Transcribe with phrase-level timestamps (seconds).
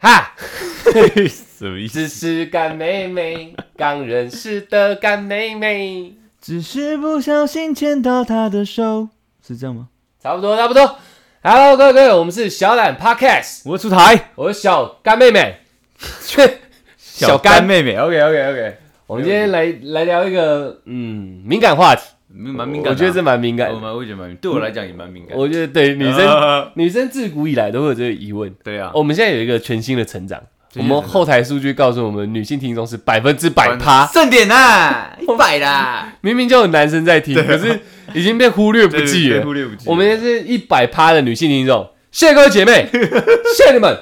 [0.00, 0.32] 哈，
[1.58, 2.06] 什么意思？
[2.06, 9.08] 只是干妹妹，刚认识的干妹妹，只是不小心牵到她的手，
[9.44, 9.88] 是这样吗？
[10.22, 10.96] 差不多差不多。
[11.42, 15.56] Hello，各位各位，我们是小懒 Podcast，我出台，我是小干妹妹，
[16.96, 18.76] 小干妹妹，OK OK OK，
[19.08, 22.02] 我们今天来来聊一个嗯敏感话题，
[22.34, 23.74] 蛮敏感啊，我觉得这蛮敏感的。
[23.74, 25.36] 我蛮我觉得蛮敏，对我来讲也蛮敏感。
[25.36, 28.54] 我觉得对女生、呃女生自古以来都会有这个疑问。
[28.62, 30.40] 对啊，我们现在有一个全新的成长，
[30.76, 37.80] 我们后台数据告诉我们，女性听众是百分之百趴，正点呐， 一百啦，明明就有男生在听，可是
[38.14, 39.42] 已经被忽略不计了。
[39.42, 39.88] 忽略不计。
[39.88, 43.96] 我们是一百趴的女性听众，谢谢各位姐妹， 谢谢你们。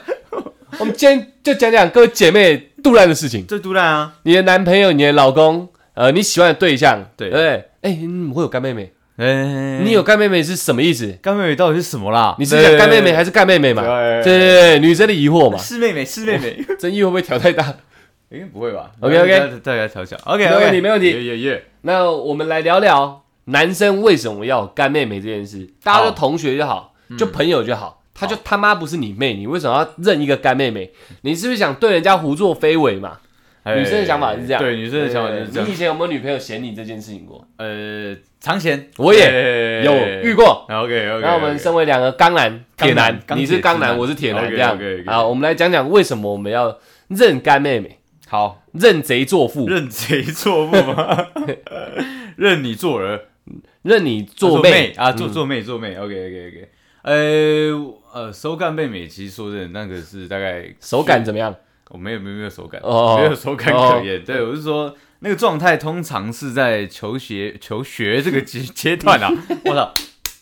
[0.78, 3.46] 我们今天就讲讲各位姐妹杜烂的事情。
[3.46, 7.92] 这杜烂啊，你的男朋友、你的老公，呃，你喜欢的对象，对对不对？
[7.92, 11.10] 哎、嗯我有干妹妹，哎，你有干妹妹是什么意思？
[11.22, 12.34] 干妹妹到底是什么啦？
[12.38, 13.82] 你是讲干妹妹还是干妹妹嘛？
[13.82, 17.74] 对对对对，女生的疑惑嘛，是妹妹，是妹妹，争议会不会调太大？
[18.30, 25.70] 应该不会吧 OK，OK 大家调小，OK，没问题没问题耶耶耶，那我们来聊聊男生为什么要有干妹妹这件事。
[25.84, 30.90] 大家就同学就好，就朋友就好，他就他妈不是你妹，你为什么要认一个干妹妹？
[31.20, 33.18] 你是不是想对人家胡作非为嘛？
[33.74, 35.76] 女生的想法是这样，对，女生的想法就是这样你以。
[35.76, 37.44] 前有没有女朋友嫌你这件事情过？
[37.56, 40.64] 呃，常嫌，我也有遇过。
[40.68, 46.78] OK OK，那我们身为两个钢男、铁男，你是钢男，我是铁男这样好，我们来讲讲为什么我们要
[47.08, 51.26] 认干妹妹，好，认贼作父，认贼作父吗？
[52.36, 53.20] 认你做儿，
[53.82, 56.68] 认你做妹啊，做嗯做妹做妹，OK OK OK。
[57.02, 57.72] 呃
[58.12, 61.54] 呃，手感妹妹，其实说真的，那个是大概手感怎么样？
[61.90, 64.24] 我没有没有没有手感，哦没有手感可言。
[64.24, 69.32] 对，我是说那个状态通常是在求学求学这个阶 阶段啊。
[69.64, 69.94] 我操，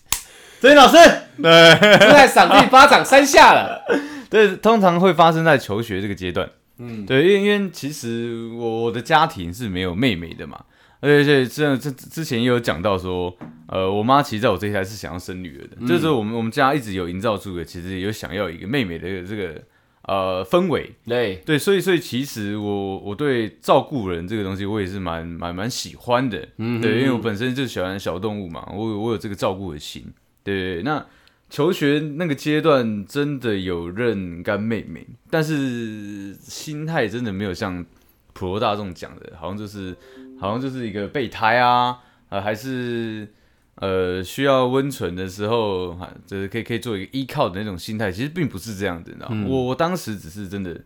[0.60, 0.96] 曾老师，
[1.42, 3.84] 对就在赏自己巴掌三下了。
[4.30, 6.50] 对，通常会发生在求学这个阶段。
[6.78, 10.58] 嗯，对，因为因为其实我我的家庭是没有妹妹的嘛，
[11.00, 13.32] 而且这这之前也有讲到说，
[13.68, 19.62] 呃，我妈其实在我这一代是想要生女儿的，就是我们我们家一直有营造出的，其实有想要一个妹妹的这个
[20.06, 30.04] 呃氛围，对，对，所以所以其实我我对照顾人这个东西，我也是蛮蛮蛮喜欢的，嗯对，因为我本身就喜欢小动物嘛，我有我有这个照顾的心，
[30.42, 31.04] 对那
[31.48, 37.84] 求学那个阶段真的有认干妹妹，但是心态真的没有像
[38.32, 39.96] 普罗大众讲的，好像就是
[40.38, 41.98] 好像就是一个备胎啊，
[42.28, 43.28] 呃，还是
[43.76, 49.28] 呃需要温存的时候，哈就是可以可以做一个依靠的那种心态，其实并不是这样的，你知道？
[49.30, 50.80] 嗯我我当时只是真的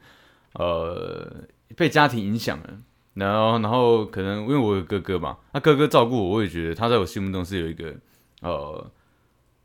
[0.54, 1.44] 呃
[1.76, 2.78] 被家庭影响了。
[3.14, 7.92] 然后，然后可能因为我有哥哥嘛，那哥哥照顾我，我也觉得他在我心目中是有一个
[8.42, 8.88] 呃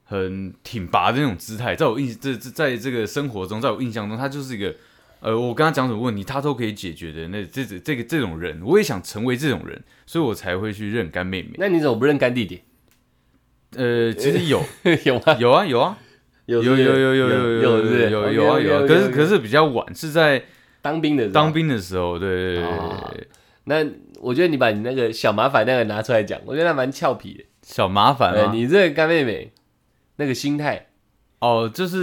[0.06, 4.74] 很挺拔的那种姿态，在我印这这在这个生活中，在我印象中，他就是一个
[5.20, 11.52] 呃，我跟他讲什么问题，他都可以解决的那这这这个这种人，我也想成为这种人，所以我才会去认干妹妹。
[11.60, 12.62] 那你怎么不认干弟弟？
[13.76, 14.62] 呃，其实有
[15.06, 15.36] 有吗？
[15.40, 15.98] 有啊有啊
[16.46, 20.44] 有有有有有有有有有有啊有啊，可是可是比较晚，是在
[20.82, 21.52] 当兵的当。
[21.54, 22.66] 兵的时候，对对对
[23.12, 23.28] 对
[23.66, 23.86] 那
[24.20, 27.44] 我觉得你把你那个小麻烦那个拿出来讲，我觉得那蛮俏皮的。
[27.62, 28.54] 小麻烦。
[28.54, 29.54] 你这个干妹妹
[30.18, 30.88] 那个心态，
[31.40, 31.98] 哦，就是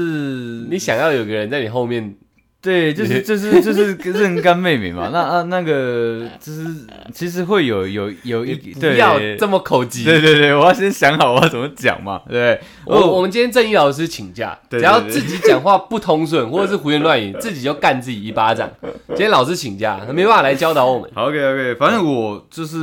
[0.70, 2.16] 你想要有个人在你后面，
[2.62, 5.09] 对，就是就是就是认干妹妹嘛。
[5.10, 6.66] 那啊那个就是
[7.12, 10.04] 其实会有有有一不对要这么口急。
[10.04, 12.60] 对对对，我要先想好我要怎么讲嘛，对？
[12.84, 18.71] 我我们今天正义老师请假，对只要自己讲话不通顺或者是胡言乱语，自己就干自己一巴掌。
[19.09, 21.10] 今天老师请假，他没办法来教导我们。
[21.15, 22.77] ，OK OK，反正我就是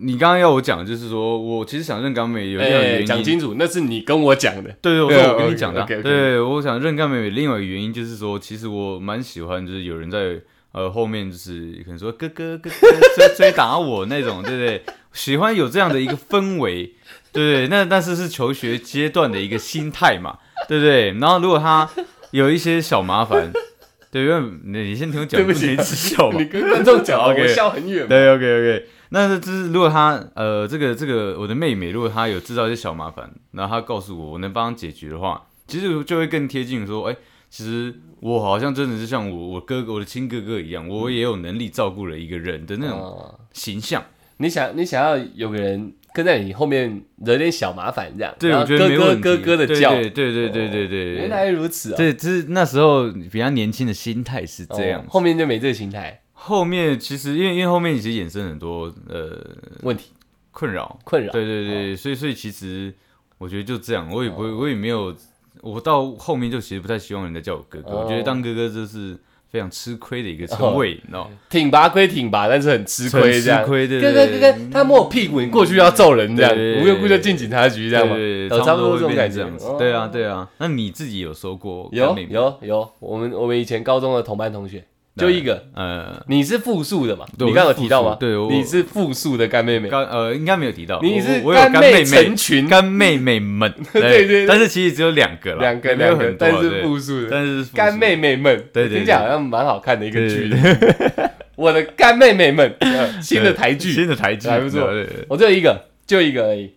[0.00, 4.70] 你刚刚要我讲，就是说我其实想认干妹妹有一个哎，原因，讲清楚，那是你跟我讲的。
[4.80, 10.40] 对对，我对说我跟你讲的对，我想认干妹妹另外一个原因就是说，其实我蛮喜欢，就是有人在
[10.72, 14.82] 呃后面就是可能说哥哥哥哥追追打我那种，对不对？
[15.12, 16.92] 喜欢有这样的一个氛围，
[17.32, 17.68] 对不对？
[17.68, 20.38] 那但是是求学阶段的一个心态嘛，
[20.68, 21.12] 对不对？
[21.12, 21.88] 然后如果他
[22.32, 23.50] 有一些小麻烦，
[24.12, 28.06] 对，因为你你先听我讲，对不起你一直笑嘛你，跟观众讲， OK 我笑很远。
[28.06, 28.86] 对，OK OK。
[29.08, 37.16] 那是就是如果他呃这个这个我的妹妹，如果她有制造一些小麻烦，然后她告诉我我能帮她解决的话，其实就会更贴近说，哎、
[37.48, 44.04] 其实我好像真的是像我我哥哥我的亲哥哥一样，我也有能力照顾了一个人的那种哦形象。
[44.38, 48.34] 你想，你想要有个人跟在你后面惹点小麻烦，这样。
[48.38, 49.22] 对，然后我觉得没咯问题。
[49.22, 49.90] 咯咯咯的叫。
[49.94, 51.30] 对对对对对原。
[51.30, 51.96] 来如此啊！
[51.96, 55.04] 对，这是那时候比较年轻的心态是这样哦。
[55.08, 59.42] 后面就没这个心态后面其实因为因为后面其实衍生很多呃
[59.82, 60.10] 问题
[60.50, 61.32] 困扰，困扰。
[61.32, 62.94] 对对对，所以所以其实
[63.38, 65.14] 我觉得就这样，我也不会，我也没有，
[65.62, 69.16] 我到后面就其实不太希望人家叫我哥哥，哦我觉得当哥哥就是
[69.48, 71.30] 非常吃亏的一个称谓，你知道吗？
[71.48, 73.62] 挺拔归挺拔，但是很吃亏，这样。
[73.62, 78.14] 吃亏对哥哥哥对对哥，他摸我屁股，你过去要揍人，这样对对对无缘无故就进警察局，这样嘛？
[78.14, 79.76] 对对对，呃差不多会这种感觉变成这样子哦。
[79.78, 80.48] 对啊，对啊。
[80.58, 82.18] 那你自己有收过干有？
[82.28, 84.84] 有有，我们我们以前高中的同班同学
[85.16, 87.24] 就一个，呃，你是复数的嘛？
[87.38, 88.16] 你刚刚有提到吗？
[88.20, 94.46] 对你是复数的干妹妹，干呃应该没有提到，你是我我有干妹妹成群，干妹妹们， 对对对。
[94.46, 96.82] 但是其实只有两个了，两个两个，但是对。
[96.82, 97.28] 复数的。
[97.30, 101.32] 但是干妹妹们，对对对听起来好像蛮好看的一个对剧的。
[101.56, 104.86] 我的干妹妹们， 呃新的台剧，新的台剧还不错。
[105.28, 106.74] 我只有一个，就一个而已。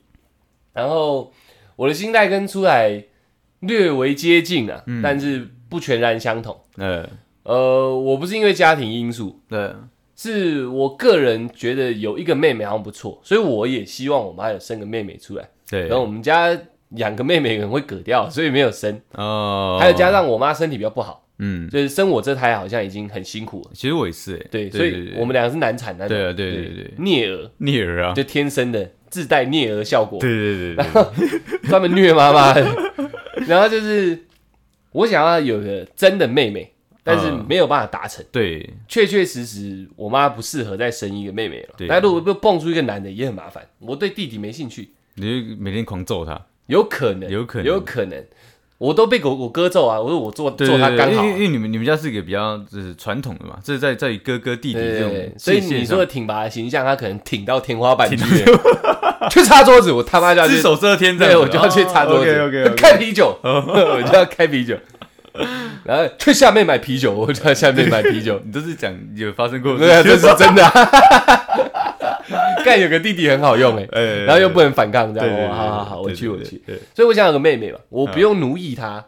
[0.74, 1.34] 然后
[1.76, 3.04] 我的心态跟出来
[3.60, 5.02] 略微接近啊，嗯。
[5.02, 6.58] 但是不全然相同。
[6.78, 7.06] 呃
[7.44, 9.72] 呃，我不是因为家庭因素，对
[10.16, 15.50] 是我个人觉得有一个妹妹好像不错，所以我也希望我妈有生个妹妹出来。
[15.70, 16.60] 对，然后我们家
[16.96, 19.00] 养个妹妹可能会嗝掉，所以没有生。
[19.14, 23.72] 哦，还有加上我妈身体比较不好，嗯，就是生我这胎好像已经很辛苦了。
[23.74, 26.18] 其实我也是哎，对，所以我们两个是难产那种。
[26.18, 30.20] 对啊对对对对颞儿虐儿啊，就天生的自带虐儿效果。
[30.20, 31.06] 对对对然后，
[31.64, 32.54] 专门虐妈妈。
[33.48, 34.26] 然后就是
[34.92, 36.74] 我想要有个真的妹妹，
[37.04, 37.46] 但是嗯。
[37.48, 38.24] 没有办法达成。
[38.32, 38.70] 对。
[38.88, 41.70] 确确实实，我妈不适合再生一个妹妹了。
[41.78, 41.88] 对。
[41.88, 43.66] 那如果又蹦出一个男的，也很麻烦。
[43.80, 47.66] 我对弟弟没兴趣，你就每天狂揍他，有可能，有可能。
[47.66, 48.24] 有可能。
[48.78, 50.00] 我都被我我哥揍啊！
[50.00, 51.06] 我说我做做他刚好啊。
[51.06, 58.16] 对对因为因为你们你们家是一个比较就是传统的嘛，这是在在于哥哥弟弟这种所以你说的挺拔的形象，他可能挺到天花板 去，
[59.30, 62.32] 去擦桌子，我他妈就要去只手遮天这对，我就要去擦桌子。
[62.42, 64.78] OK OK，开啤酒， 我就要开啤酒，
[65.86, 68.40] 然后去下面买啤酒，我就在下面买啤酒。
[68.46, 72.64] 你都是讲有发生过的对啊，这是真的、 啊。
[72.64, 75.56] 干有个弟弟很好用哎、哎然后又不能反抗，这样。
[75.56, 76.62] 好好好，我去我去。
[76.66, 79.06] 对，所以我想有个妹妹嘛，我不用奴役她，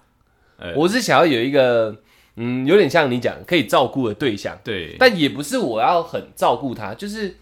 [0.58, 1.96] 哎我是想要有一个
[2.38, 7.36] 嗯，有点像你讲可以照顾的对象，对，但也不是我要很照顾她，就是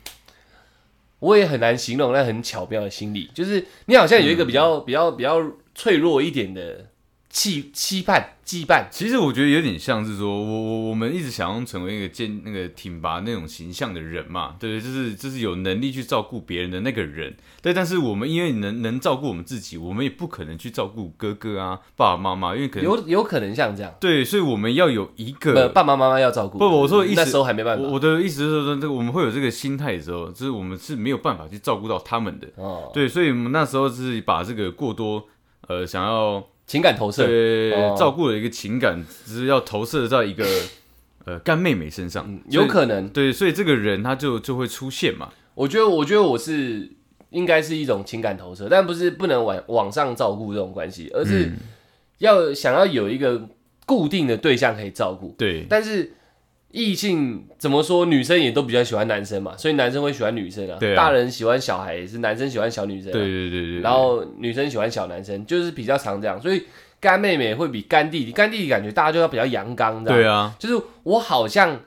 [1.19, 5.39] 我也很难形容那很巧妙的心理，就是你好像有一个比较、比较比较
[5.75, 6.85] 脆弱一点的
[7.29, 8.87] 期期盼羁绊。
[8.89, 17.71] 其实我觉得有点像是说，我我我们一直想要成为一个健那个挺拔那种形象的人嘛，对，就是就是有能力去照顾别人的那个人，对。
[17.71, 26.57] 但是我们因为能能照顾我们自己，我们也不可能去照顾哥哥啊、爸爸妈妈，因为可能有有可能像这样，对，所以我们要有一不，个爸爸妈妈要照顾。
[26.57, 27.93] 不我说的意思那时候还没办法我。
[27.93, 35.27] 我的意思是说，这个我们会有这个心态的时候，就是我们是没有办法去照顾到他们的，哦，对，所以我们那时候是把这个过多
[35.67, 37.25] 呃想要情感投射。
[37.25, 37.95] 对哦。
[37.97, 40.45] 照顾的一个情感，只是要投射在一个
[41.25, 46.89] 呃干妹妹身上，有可能，对，所以这个人他就就会出现嘛，我觉得，我觉得我是
[47.31, 51.57] 应该是一种情感投射，但不是不能往往上照顾这种关系，而是嗯。
[52.19, 53.47] 要想要有一个
[53.85, 55.33] 固定的对象可以照顾。
[55.37, 55.65] 对。
[55.69, 56.11] 但是
[56.71, 60.77] 异性怎么说，女生也都比较喜欢男生嘛，所以男生会喜欢女生啊。
[60.79, 60.95] 对啊。
[60.95, 66.63] 大人喜欢小孩也是男生喜欢小女生、啊，对对对对，然后女生喜欢小男生，就是比较常这样，所以
[66.99, 70.19] 干妹妹会比干弟弟，干弟弟感觉大家就要比较阳刚，这样。
[70.19, 71.79] 对啊，就是我好像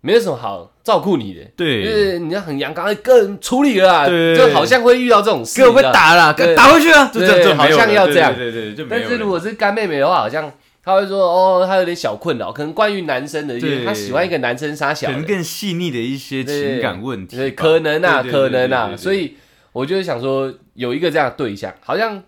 [0.00, 6.54] 没有什么好照顾你的，就对，是你要很阳刚，个人处理了啊，对就好像会遇到这种事，给我被你知道打了，对。
[6.54, 8.32] 打回去啊，就这就好像要这样。
[8.34, 9.08] 对对对，就没有了。
[9.08, 10.52] 但是如果是干妹妹的话，好像
[10.84, 19.36] 他会说哦，他有点小困扰，可能关于男生的一些，他喜欢一个男生杀小的，可能更细腻的一些情感问题，对，可能啊，可能啊，所以
[19.72, 22.22] 我就想说有一个这样的对象，好像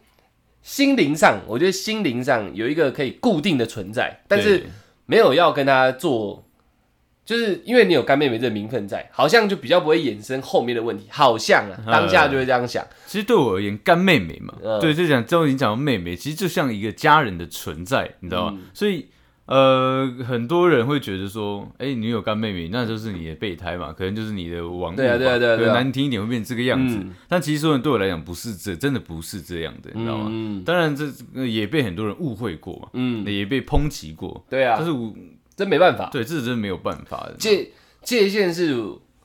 [0.62, 4.66] 心灵上，我觉得心灵上有一个可以固定的存在，但是
[5.06, 6.43] 没有要跟他做，
[7.24, 11.90] 就是因为你有干妹妹这个名分在，好像就比较不会衍生后面的问题，好像啊，嗯。
[11.90, 14.78] 当下就会这样想，其实对我而言，干妹妹嘛，嗯。
[14.80, 18.58] 对，就讲都已经讲到妹妹，其实就像一个家人的存在，你知道吗？
[18.58, 18.66] 嗯。
[18.74, 19.06] 所以
[19.46, 25.74] 呃，很多人会觉得说，哎、你有干妹妹，那就是你的备胎嘛，可能就是你的亡物对啊吧对啊对啊。
[25.74, 26.96] 难听一点会变成这个样子。
[26.96, 27.14] 嗯。
[27.28, 30.28] 但其实说对我来讲不是这，真的不是这样的，你知道吗？
[30.30, 31.04] 嗯当然这
[31.34, 34.76] 呃也被很多人误会过嘛，嗯，也被抨击过，对啊。
[34.78, 35.14] 但，是我
[35.56, 37.34] 这没办法，对这真的没有办法的。
[37.38, 37.70] 界
[38.02, 38.74] 界限是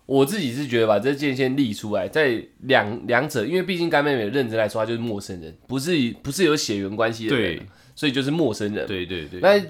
[0.06, 5.92] 我自己是觉得把这界限立出来，在两两者，因为毕竟干妹妹认真来说，她就是陌生人，不是
[6.24, 8.88] 不是有血缘关系的人对，所以就是陌生人。
[8.88, 9.62] 对对对，那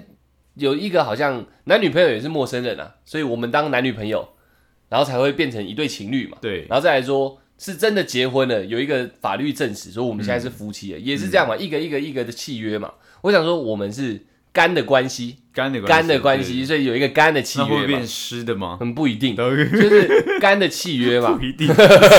[0.54, 4.28] 有一个好像男女朋友也是陌生人啊，所以我们当男女朋友，
[4.88, 6.38] 然后才会变成一对情侣嘛。
[6.40, 12.92] 对然后再来说是真的结婚了，有一个法律证实说我们现在是夫妻了，也是这样嘛，一个一个一个的契约嘛。
[13.22, 14.20] 我想说我们是
[14.52, 18.76] 干的关系，干的干的关系，所以有一个干的契约嘛那会变，湿的吗？
[18.80, 21.66] 很不一定，就是干的契约嘛 不，一定，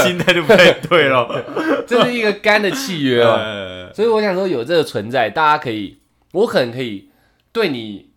[0.03, 1.43] 心态就不太对了。
[1.85, 3.35] 这是一个干的契约嘛。
[3.41, 5.97] 呃所以我想说有这个存在，大家可以，
[6.31, 7.09] 我可能可以
[7.51, 8.07] 对你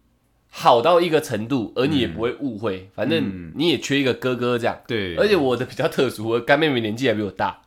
[0.48, 4.78] 好到一个程度，而你也不会误会，反正你也缺一个哥哥这样。
[4.86, 7.58] 对，而且我的比较特殊，我干妹妹年纪还比我大，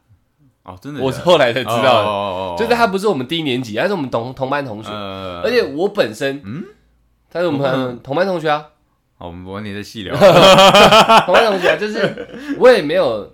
[0.68, 6.64] 哦，真的，我是后来才知道的，哦就是他不是我们低年级，他是我们同同班同学，呃而且我本身，嗯，
[7.32, 8.66] 他是我们同同班同学啊，
[9.18, 10.14] 好，我们晚点再细聊。
[11.26, 12.28] 同班同学啊，就是
[12.60, 13.34] 我也没有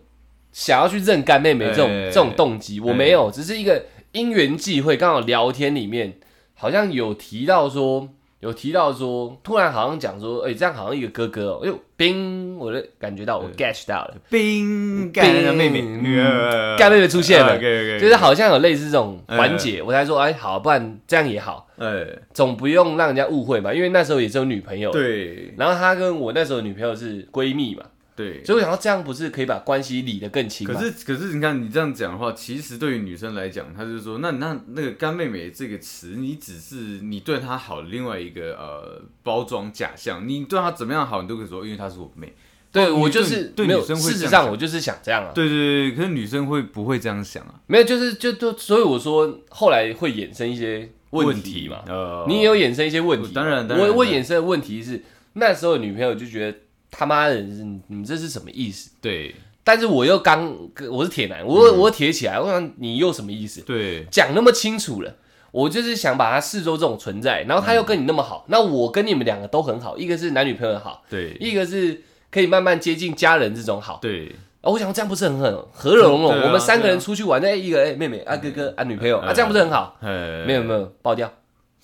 [0.52, 6.20] 想要去认干妹妹这种哎这种动机，我没有，只是一个因缘际会，刚好聊天里面
[6.54, 8.10] 好像有提到说。
[8.44, 15.70] 有提到说，突然好像讲说，哎、这样好像一个哥哥哦，哎呦，冰，我就感觉到我 get 到了，冰干那个妹。
[15.70, 16.76] 妹，嗯。
[16.78, 17.58] 干妹妹出现了。
[17.58, 25.54] 就是好像有类似这种环节，我才说，哎，好，不然这样也好，哎，总不用让人家误会嘛，因为那时候也是有女朋友，，对。
[25.58, 27.84] 然后他跟我那时候女朋友是闺蜜嘛，
[28.16, 28.44] 对。
[28.44, 30.74] 所以我想到这样不是可以把关系理得更清吗？
[30.74, 42.34] 可是可是你看你这样讲的话，其实对于女生来讲，她就是说，那那那个干妹妹这个词，你只是你对她好的另外一个呃包装假象，你对她怎么样好，你都可以说，因为她是我妹。
[42.72, 47.54] 对我就是没有，对女生会事实上我就是想这样啊，对对对，可是女生会不会这样想啊？
[47.68, 55.04] 没有，就是就就，所以我说后来会衍生一些问题嘛，呃，你也有衍生一些问题嘛，当然当然我我衍生的问题是
[55.34, 56.58] 那时候女朋友就觉得
[56.96, 58.92] 他妈的，你们这是什么意思？
[59.02, 60.54] 对但是我又刚
[60.92, 63.62] 我是铁男，我我铁起来，我想你又什么意思？
[63.62, 65.16] 对讲那么清楚了，
[65.52, 74.00] 我就是想把他视作这种存在，然后他又跟你那么好，那我跟你们两个都很好，一个是男女朋友好，对一个是可以慢慢接近家人这种好。
[74.02, 76.32] 对哦，我想这样不是很很和乐融融？
[76.32, 79.98] 对啊我们三个人出去玩，哎，一个哎妹妹啊哥哥啊女朋友啊，嗯这样不是很好？
[80.02, 81.32] 呃，没有没有，爆掉，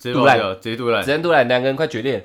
[0.00, 2.24] 直接杜兰直接杜兰只，能都来两个人快决裂，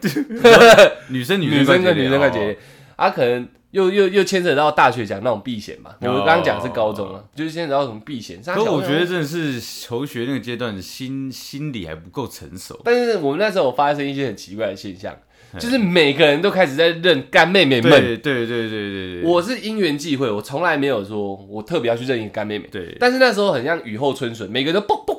[1.09, 2.57] 女生女生生跟女生快决哦裂，
[2.95, 5.91] 啊，可能又又又牵扯到大学讲那种避嫌嘛。
[5.99, 8.41] 我哦刚刚讲是高中啊，就是牵扯到什么避嫌。
[8.41, 12.79] 可我觉得，真的是求学那个阶段，心心理还不够成熟。
[12.85, 15.13] 但是我们那时候有发生一些很奇怪的现象，
[15.59, 17.91] 就是每个人都开始在认干妹妹们。
[17.91, 22.69] 对对对对对对，我是因缘际会，我从来没有说我特别要去认一个干妹妹。
[22.71, 25.13] 对但是那时候很像雨后春笋，每个人都啵啵。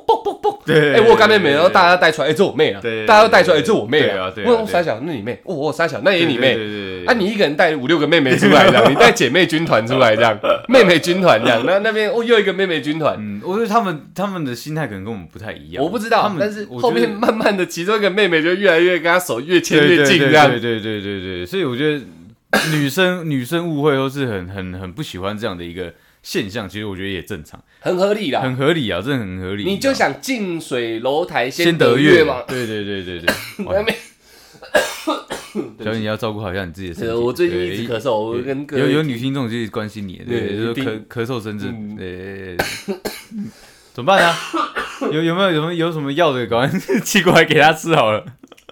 [0.67, 2.79] 对哎，我有干妹妹，然后大家带出来，哎，这我妹啊。
[2.81, 4.29] 对，大家都带出来，哎，这我妹啊。
[4.35, 6.53] 对我傻小，那你妹，哦，我傻小，那也你妹。
[6.55, 15.83] 对对啊，你一个人带五六个妹妹出来这样，你带姐妹军团出来这样， 妹妹军团这样，那那边哦又一个妹妹军团，嗯，我觉得他们他们的心态可能跟我们不太一样。
[15.83, 22.03] 我不知道他，们但是后面慢慢的，其中一个妹妹就越来越跟他手越牵越近这样，对对对对对，所以我觉得
[22.73, 25.93] 女生女生误会都是很很很不喜欢这样的一个
[26.23, 28.41] 现象，其实我觉得也正常，很合理啦。
[28.41, 29.63] 很合理啊，真的很合理。
[29.63, 32.43] 你就想近水楼台先得得月嘛？
[32.47, 33.35] 对对对对对。
[33.65, 33.95] 哇那妹，
[35.83, 37.09] 小姐，你要照顾好一下你自己的身体。
[37.09, 42.57] 呃 我最近一直咳嗽，我跟各有有女听众就是关心你的，对，就是咳咳嗽声症，嗯对，
[43.93, 44.35] 怎么办呢？
[45.11, 48.23] 有 有没有有没有有什么药的，赶快寄过来给他吃好了。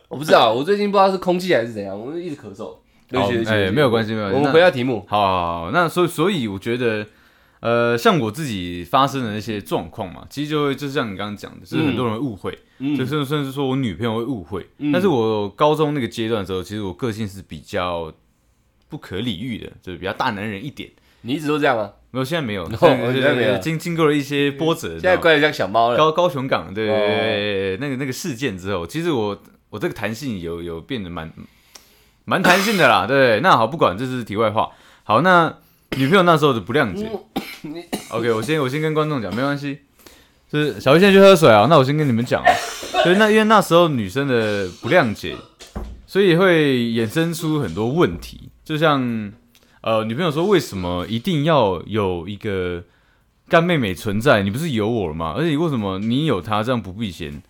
[0.07, 2.77] 我不知道，我最近不知道是空气还是怎样，我一直咳嗽。
[3.07, 7.05] 对不起，对不起哎对没有关系没有关系我们回到题目，好好好，那所以所以我觉得，
[7.65, 14.69] 呃，像我自己发生的那些状况嘛，其实就会就像你刚刚讲的，就是很多人误会，嗯就甚甚至说我女朋友会误会。
[14.77, 18.13] 嗯但是我高中那个阶段的时候，其实我个性是比较
[18.87, 20.91] 不可理喻的，就是比较大男人一点。
[21.21, 21.91] 你一直都这样吗？
[22.11, 25.97] 没有，现在没有，哦现在没有经经过了一些波折，现在乖得像小猫了。
[25.97, 29.41] 高高雄港对对那个那个事件之后，其实我
[29.71, 31.33] 我这个弹性有有变得蛮
[32.25, 33.07] 蛮弹性的啦。
[33.07, 34.69] 对，那好，不管这是题外话。
[35.03, 35.57] 好，那
[35.97, 37.09] 女朋友那时候的不谅解
[37.63, 39.79] 嗯， OK，我先我先跟观众讲，没关系。
[40.51, 42.51] 就是小鱼现在去喝水啊，那我先跟你们讲啊。
[43.03, 45.35] 对，那因为那时候女生的不谅解，
[46.05, 49.31] 所以会衍生出很多问题，就像
[49.81, 52.83] 呃，女朋友说为什么一定要有一个
[53.49, 54.43] 干妹妹存在？
[54.43, 55.33] 你不是有我了吗？
[55.35, 57.41] 而且为什么你有她这样不避嫌？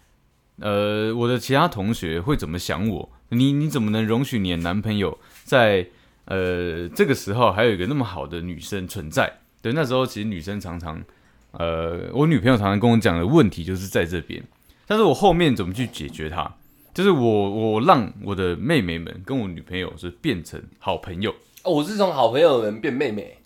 [0.61, 3.09] 呃，我的其他同学会怎么想我？
[3.29, 5.87] 你你怎么能容许你的男朋友在
[6.25, 9.31] 呃这个时候还有一个那么好的女生存在？
[9.61, 11.03] 对，那时候其实女生常常，
[11.51, 14.43] 呃，我女朋友常常跟我讲的问题就是在这边，
[14.85, 16.55] 但是我后面怎么去解决它？
[16.93, 21.31] 就是我我让我的妹妹们跟我女朋友是变成好朋友。
[21.63, 23.37] 哦我是从好朋友们变妹妹，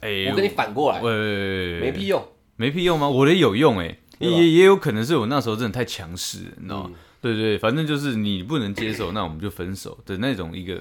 [0.00, 2.22] 哎、我跟你反过来，喂，没屁用。
[2.56, 3.08] 没屁用吗？
[3.08, 6.90] 我的有用哎、也也有可能是我那时候真的太强势了，你知道吗？
[6.92, 10.78] 嗯对对，反正就是你不能接受，那我们就分手的那种一个，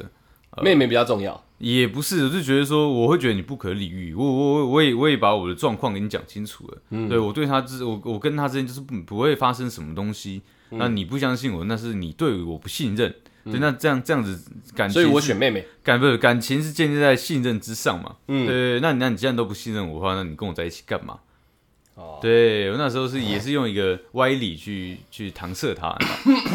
[0.62, 1.44] 妹妹比较重要。
[1.58, 7.08] 也不是，我就觉得说我会觉得你不可理喻，我我我我也我也把我的状况给你讲清楚了，嗯。
[7.08, 10.42] 对我对他之我我跟他之间就是不不会发生什么东西，
[10.72, 10.78] 嗯。
[10.78, 15.66] 那你不相信我，那是你对我不信任，对，那这样这样子感情所以我选妹妹。
[15.82, 18.46] 感不是感情是建立在信任之上嘛，嗯。
[18.46, 21.20] 对那你那你既然都不信任我的话，那你跟我在一起干嘛？
[21.96, 25.96] 哦，对我那时候是也是用一个歪理去去搪塞他，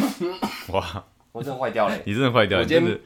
[0.74, 1.96] 哇，我真的坏掉了。
[2.04, 3.00] 你真的坏掉，我今天真的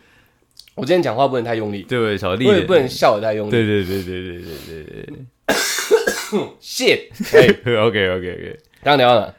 [0.74, 3.50] 我今天讲话不能太用力，对小丽的，不能不能笑得太用力。
[3.50, 5.06] 对对对对对对对。
[5.06, 7.08] 对谢。
[7.34, 9.34] 哎，， OK OK OK，刚刚聊到哪？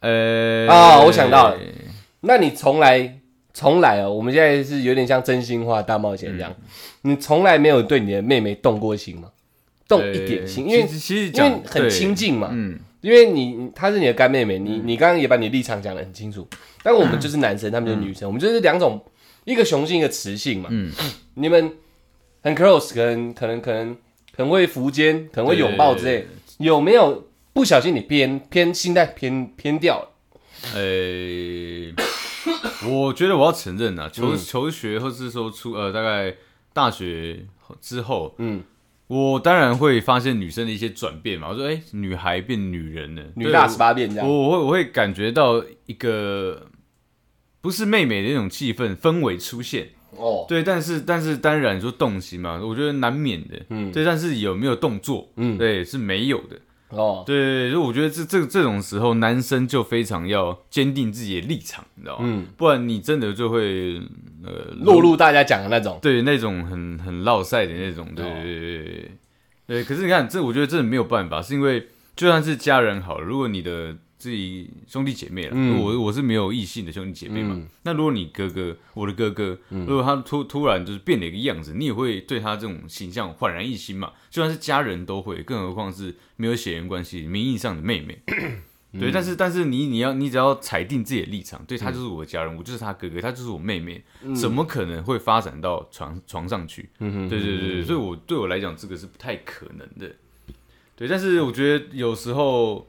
[0.00, 1.58] 呃，啊我想到了。
[2.20, 3.18] 那你从来
[3.54, 6.54] 从来哦，我们现在是有点像真心话大冒险这样，
[7.02, 9.30] 你从来没有对你的妹妹动过心吗？
[9.88, 16.46] 动一点心，因为其实因为很亲，近嘛，嗯，因为你她是你的干妹妹，你你刚刚也把你立场讲得很清楚，
[16.82, 19.02] 但我们就是男生，他们就是女生，我们就是两种，
[19.52, 20.68] 一个雄性，一个雌性嘛。
[20.70, 20.92] 嗯
[21.34, 21.72] 你们
[22.42, 23.94] 很 close，可能可能可能
[24.36, 26.26] 可能会扶肩，可能会拥抱之类，
[26.58, 30.08] 有没有不小心你偏偏心态偏偏掉了？
[30.74, 31.94] 呃，
[32.90, 36.34] 我觉得我要承认啊，求嗯求学或是说出呃大概
[36.72, 37.46] 大学
[37.80, 38.62] 之后，嗯，
[39.06, 41.48] 我当然会发现女生的一些转变嘛。
[41.50, 44.28] 我说，哎、女孩变女人了，女大十八变这样。
[44.28, 46.66] 我我会我会感觉到一个
[47.60, 49.88] 不是妹妹的那种气氛氛围出现。
[50.16, 53.60] 哦，对，但是但是当然说动心嘛，我觉得难免的。
[53.70, 55.30] 嗯对，但是有没有动作？
[55.36, 56.56] 嗯，对，是没有的。
[56.88, 62.24] 哦，对，所以我觉得这这这种时候，男生就非常要坚定自己的立场，你知道吗？
[62.26, 64.00] 嗯，不然你真的就会
[64.42, 65.98] 呃落入大家讲的那种。
[66.00, 69.10] 对那种很很落赛的那种，对哦对对对对
[69.66, 69.84] 对。
[69.84, 71.86] 可是你看，这我觉得真的没有办法，是因为
[72.16, 84.12] 就算是家人好了，如果你的自己兄弟姐妹了，嗯我我是没有异性的兄弟姐妹嘛，嗯那如果你哥哥，我的哥哥，如果他突突然就是变了一个样子，你也会对他这种形象焕然一新嘛？
[84.28, 88.18] 就算是家人都会，更何况是没有血缘关系、名义上的妹妹。
[88.98, 94.02] 对，但是但是你你要你只要裁定自己的立场，对他就是我的家人，我就是他哥哥，他就是我妹妹，
[94.34, 96.88] 怎么可能会发展到床床上去？
[96.98, 100.16] 对对对，所以我对我来讲，这个是不太可能的。
[100.96, 102.88] 对，但是我觉得有时候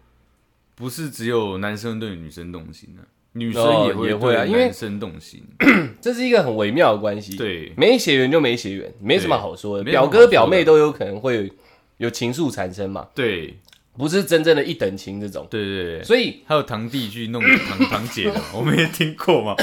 [0.80, 5.44] 不是只有男生对女生动心的、女生哦也会也会啊因为对男生动心。
[6.02, 9.84] 这是一个很微妙的关系。，对没血缘就没血缘，没什么好说的。
[9.84, 11.50] 表哥表妹都有可能会有
[11.98, 13.56] 有情愫产生嘛，对
[13.98, 15.46] 不是真正的一等情这种。
[15.52, 19.56] 对对对，所以还有堂弟去弄堂 堂姐的嘛，我们也听过嘛。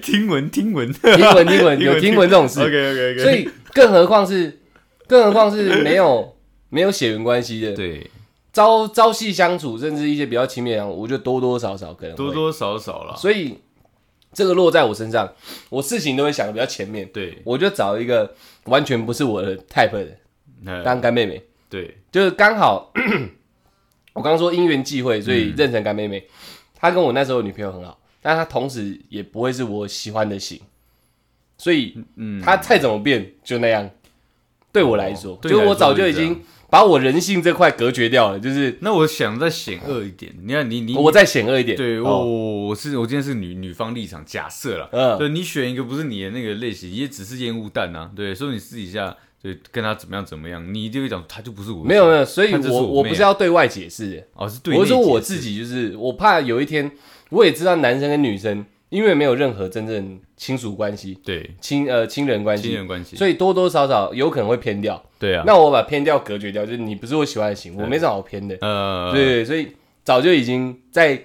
[0.00, 4.60] 听 闻听闻，听闻听闻 有听闻这种事，OK OK OK，所以更何况是
[5.06, 6.34] 更何况是没有
[6.70, 8.10] 没有血缘关系的，对
[8.54, 12.32] 朝朝夕相处，甚至一些比较亲密的人，我觉得多多少少可能多。
[12.32, 13.16] 多少少了。
[13.16, 13.58] 所以
[14.32, 15.30] 这个落在我身上，
[15.68, 18.32] 我事情都会想的比较前面，对，我就找一个
[18.66, 20.04] 完全不是我的 type 的
[20.62, 21.98] 人当干妹妹，对。
[22.12, 22.92] 就是刚好
[24.14, 25.54] 我刚刚说因缘际会，所以嗯。
[25.56, 26.24] 认成干妹妹。
[26.76, 30.60] 她跟我那时候女朋友很好，但她同时也不会是我喜欢的型，
[31.58, 33.90] 所以嗯，她再怎么变就那样。
[34.70, 36.42] 对我来说，哦就是我早就已经
[36.74, 41.76] 把我人性这块隔绝掉了，就是那我想再险恶一点，你看你你我再险恶一点。
[41.76, 42.24] 对我、哦。
[42.64, 45.16] 我是我今天是女女方立场，假设了，嗯。
[45.16, 54.16] 对你选一个不是你的那个类型，也只是烟雾弹啊，对，所以你私底下对跟他怎么样怎么样，你就会讲他就不是我，没有没有，所以我我妹啊我不是要对外解释。
[54.16, 56.90] 的，哦是对，我是说我自，己，就是我怕有一天
[57.28, 65.02] 我也知道男生跟女生因为没有任何真正亲属关系、对亲呃亲人关系，亲人关系，所以多多少少有可能会偏掉。
[65.18, 68.56] 对啊，那我把偏掉隔绝掉，就是你不是我喜欢的型，我没什么好偏的。
[68.60, 69.68] 呃对对，所以
[70.04, 71.20] 早就已经在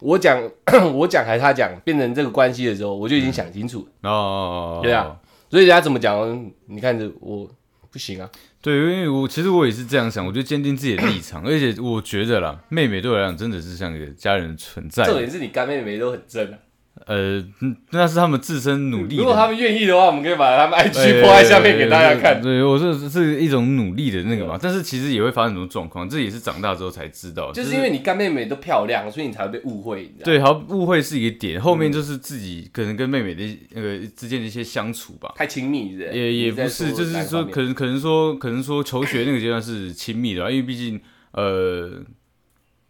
[0.00, 0.42] 我讲
[0.94, 4.10] 我讲还是他讲变成这个关系的时候，我就已经想清楚了。
[4.10, 5.16] 哦，对啊，
[5.50, 7.48] 所以人家怎么讲，你看着我
[7.90, 8.28] 不行啊。
[8.60, 16.58] 对，因为我其实我也是这样想，我就坚定自己的立场， 而且我觉得啦，妹妹对我来讲真的是像一个家人存在，重点是你干妹妹都很正啊。
[17.06, 22.40] 呃，嗯那是他们自身努力，如果他们愿意的话，我们可以把他们 IG 播在下面给大家看。
[22.40, 30.02] 对，我是是一种努力的那个嘛，但是其实也会发生很多状况，这也是长大之后才知道，就是因为你干妹妹都漂亮，所以你才会被误会。
[30.02, 35.32] 你知道吗，对，好误会是一个点，后面就是自己可能跟妹妹的那个之间的一些相处吧。
[35.36, 41.00] 太亲密是不是也也不是，就是说，可能可能说，可能说求学那个阶段是亲密的啊，因为毕竟
[41.32, 42.02] 呃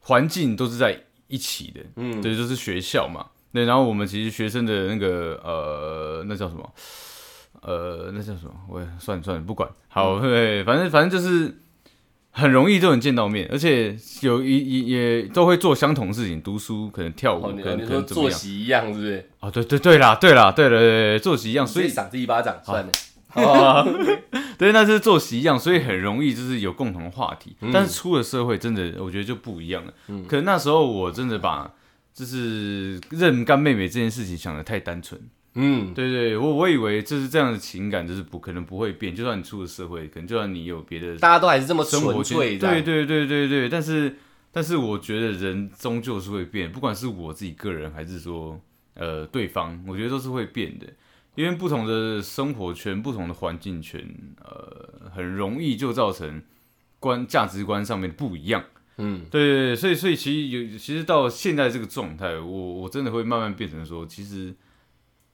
[0.01, 0.99] 环境都是在
[1.29, 3.27] 一起的，嗯，对，就是学校嘛。
[3.53, 6.73] 对，然后我们其实学生的那个呃，那叫什么？
[7.61, 8.53] 呃，那叫什么？
[8.69, 9.69] 我也算了算了，不管。
[9.89, 11.59] 好，嗯对，反正反正就是
[12.31, 18.29] 很容易就能见到面，而且有一也也都会做相同事情，读书可能跳舞，可能可能作？
[18.31, 19.31] 息一样是不是？
[19.41, 22.91] 哦，对对对啦，对啦，对了，对对作息一样，所以所以赏自己一巴掌算了。
[23.35, 23.87] 哦，
[24.59, 27.57] 对，那是作息一样，所以很容易就是有共同的话题。
[27.61, 29.93] 嗯但是出了社会，真的我觉得就不一样了。
[30.29, 31.71] 可能那时候我真的把
[32.15, 35.21] 就是认干妹妹这件事情想的太单纯。
[35.55, 42.23] 嗯，对对，我我以为就是这样的情感，就是不可能不会变，就算你出了社会，可能就算你有别的大家都还是这么纯生活
[42.83, 43.69] 对对对对对。
[43.69, 44.17] 但是
[44.51, 48.59] 但是我觉得人终究是会变，不管是我自己个人还是说
[48.95, 50.87] 呃对方，我觉得都是会变的。
[51.35, 54.07] 因为不同的生活圈、不同的环境圈，
[54.43, 56.43] 呃，很容易就造成
[56.99, 58.63] 观价值观上面的不一样。
[59.05, 64.55] 嗯，对对对，所以所以其实有，其实到现在这个状态，我我真的会慢慢变成说，其实，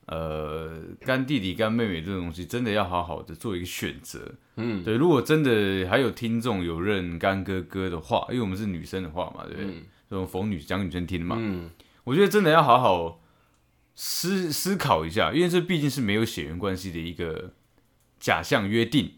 [0.07, 4.33] 呃，干弟弟、干妹妹这种东西，真的要好好的做一个选择。
[4.55, 9.83] 嗯，对，如果真的还有听众有认干哥哥的话，因为我们是女生的话嘛，对不对？
[10.09, 11.69] 这种逢女讲女生听嘛，嗯，
[12.05, 13.21] 我觉得真的要好好
[13.93, 17.53] 思思考一下，因为这毕竟是没有血缘关系的一个
[18.19, 19.11] 假象约定。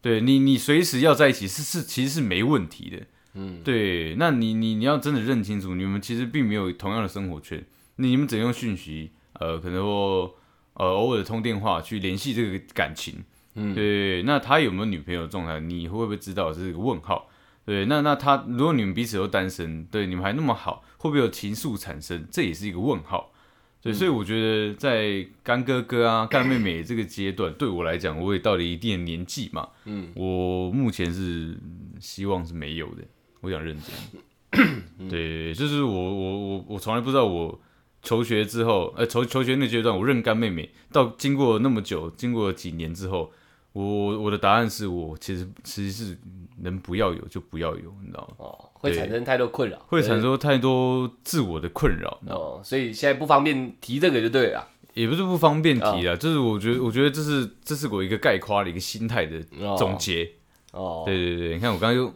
[0.00, 3.06] 对你，你随时要在一起是是其实是没问题的。
[3.40, 7.64] 嗯，对，那你你你要真的认清楚，你们其实并没有同样的生活圈，
[7.96, 10.34] 你们只能用讯息，呃，可能说
[10.74, 13.22] 呃偶尔通电话去联系这个感情。
[13.54, 17.30] 嗯，对，那他有没有女朋友的状态，你会不会知道这是个问号？
[17.64, 22.26] 对，那那他如果你们彼此都单身，对，你们还那么好，会不会有情愫产生？
[22.30, 23.32] 这也是一个问号。
[23.80, 29.68] 对，所以我觉得在干哥哥啊、干妹妹这个阶段，对我来讲，我也到了一定的年纪嘛。
[29.84, 31.56] 嗯，我目前是
[32.00, 33.04] 希望是没有的。
[33.40, 35.08] 我想认真。
[35.08, 37.60] 对，就是我我我我从来不知道我
[38.02, 43.30] 求学之后，呃，求求学那阶段，我认干妹妹，到经过那么久，经过几年之后，
[43.72, 46.18] 我我的答案是我其实其实是
[46.62, 48.34] 能不要有就不要有，你知道吗？
[48.38, 52.18] 哦，会产生太多困扰，会产生太多自我的困扰。
[52.26, 54.66] 哦，所以现在不方便提这个就对了。
[54.94, 59.40] 也不是不方便提啊，就是我觉得，我觉得这是这是我一个概括的一个心态的
[59.76, 60.28] 总结。
[60.72, 62.12] 哦，对对对，你看我刚刚又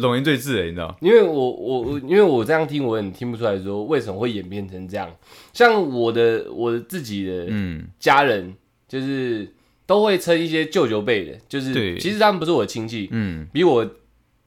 [0.00, 0.96] 龙言对字哎，你知道？
[1.00, 5.10] 因为我我我，因为我这样听，我很听不出来说为什么会演变成这样。
[5.52, 7.86] 像我的我的自己的嗯。
[7.98, 8.54] 家人，
[8.88, 9.52] 就是
[9.86, 11.98] 都会称一些舅舅辈的，就是对。
[11.98, 13.46] 其实他们不是我的亲戚，嗯。
[13.52, 13.84] 比我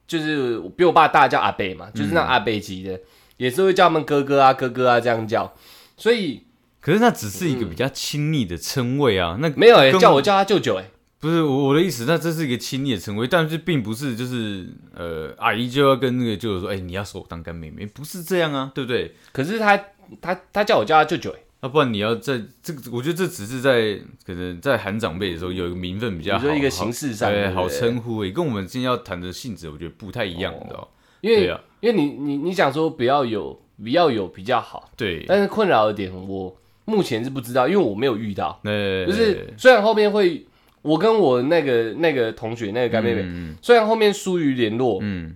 [0.07, 2.99] 就是比我爸大叫阿伯嘛，就是那阿伯级的，
[3.38, 5.53] 也是会叫他们哥哥啊哥哥啊这样叫，
[5.97, 6.43] 所以
[6.79, 10.86] 可是那只是一个比较亲密的称谓啊，那没有哎、跟叫我叫他舅舅哎、
[11.21, 19.13] 不是我我的意思，那这是一个亲昵的称谓，但是并不是就是呃阿姨就要跟那个舅舅说，哎、你要收我当干妹妹，不是这样啊，对不对？
[19.31, 19.77] 可是他
[20.19, 30.89] 他他叫我叫他舅舅哎、要、不然你要在这个，我觉得这只是在可能在喊长辈的时候有一个名分比较好，一个形式上对好称呼，哎跟我们今天要谈的性质我觉得不太一样，你知道？
[31.21, 38.60] 因为、对啊，因为你你你想说不要有不要有比较好，对，但是困扰的点我目前是不知道，因为我没有遇到。
[38.63, 40.43] 那就是虽然后面会，
[40.82, 45.36] 我跟我那个那个同学那个干妹妹，嗯虽然后面疏于联络，嗯，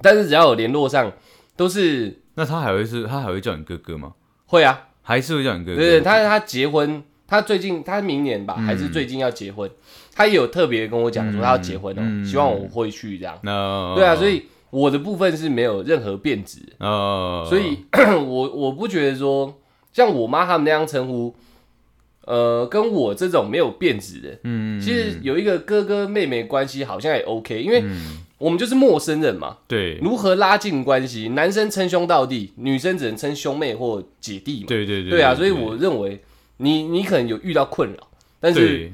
[0.00, 1.12] 但是只要有联络上，
[1.56, 4.12] 都是那他还会是他还会叫你哥哥吗？
[4.46, 4.84] 会啊。
[5.00, 5.78] 还是会叫你哥哥？
[5.78, 9.70] 对对，他他结婚，他最近他明年吧，嗯还是最近要结婚，
[10.14, 13.38] 他也有特别跟我讲说他要结婚哦，嗯希望我会去这样。
[13.42, 17.78] 那对啊，所以我的部分是没有任何变质的，呃，所以
[18.20, 19.58] 我我不觉得说
[19.94, 21.34] 像我妈他们那样称呼，
[22.28, 31.30] 呃，跟我这种没有变质的，嗯，其实有一个哥哥妹妹关系好像也 OK，因为嗯我们就是陌生人嘛，对如何拉近关系？
[31.30, 34.66] 男生称兄道弟，女生只能称兄妹或姐弟嘛。
[34.68, 36.20] 对对对对啊，所以我认为
[36.58, 38.92] 你你可能有遇到困扰，但是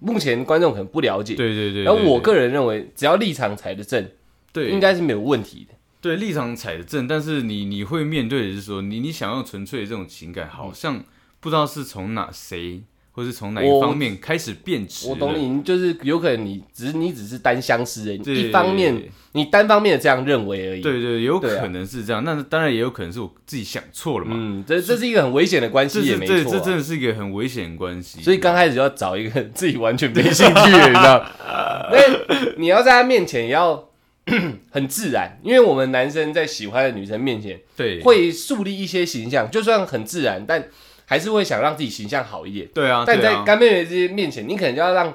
[0.00, 1.36] 目前观众可能不了解。
[1.36, 4.04] 对对对，然后我个个人认为，只要立场踩得正，
[4.52, 5.74] 对应该是没有问题的。
[6.00, 11.02] 对立场踩的正，但是你你会面对的是说，你你想要纯粹的这种情感，好像
[11.46, 12.82] 不知道是从哪谁，
[13.12, 15.08] 或是从哪一方面开始变质。
[15.08, 24.34] 我懂你，就是有可能你只是你只是单相思而已，一方面你单方面的这样认为而已。，对对，有可能是这样，那当然也有可能是我自己想错了嘛。
[24.36, 26.42] 嗯，这这是一个很危险的关系，没错啊。
[26.42, 28.20] 这这真的是一个很危险的关系。
[28.20, 31.24] 所以刚开始就要找一个自己完全没兴趣的，你知道？
[31.92, 33.88] 那你要在他面前也要
[34.72, 40.66] 很自然，因为我们男生在喜欢的女生面前对会树立一些形象，就算很自然，但
[41.06, 42.68] 还是会想让自己形象好一点。
[42.74, 45.14] 对啊，但在干妹妹这些面前，你可能就要让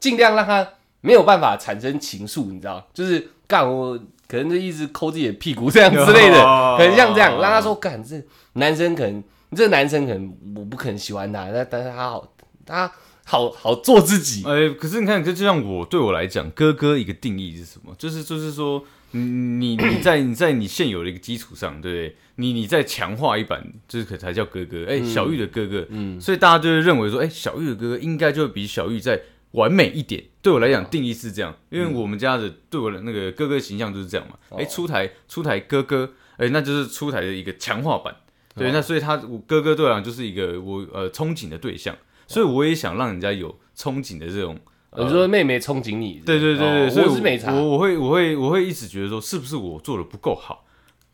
[0.00, 0.66] 尽量让她
[1.02, 2.88] 没有办法产生情愫，你知道？
[2.94, 8.16] 就是干我可能就一直抠自己的屁股这样之类的， 哦可能像这样让她说干这
[8.54, 9.22] 男生可能
[9.54, 12.32] 这个男生可能我不可能喜欢他，但但是他好
[12.64, 12.90] 他
[13.24, 14.42] 好好做自己。
[14.46, 17.94] 哎，可是你看，就就像我对我来讲，哥哥一个定义是什么？
[17.98, 22.16] 就是就是说，你你你在你在你现有的一个基础上，对不对？
[22.36, 24.86] 你你再强化一版，就是可才叫哥哥。
[24.86, 29.20] 哎、小玉的哥哥，嗯，所以大家就会认为说，哎、小玉的哥哥应该就会比小玉再
[29.52, 30.22] 完美一点。
[30.40, 34.36] 对我来讲，定义是这样，因为我们家的对我的那个哥哥形象就是这样嘛。
[34.50, 38.16] 哎、出台出台哥哥，哎、那就是出台的一个强化版。
[38.54, 41.96] 对，那所以他我哥哥对我来讲就是一个我呃憧憬的对象，
[42.26, 44.58] 所以我也想让人家有憧憬的这种
[44.96, 47.52] 你说妹妹憧憬你，对对对对，哦所以我是没差。
[47.54, 50.64] 我我会我会我会一直觉得说，是不是我做的不够好？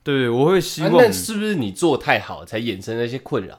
[0.02, 3.58] 对对，我会希啊望那是不是你做太好才衍生那些困扰？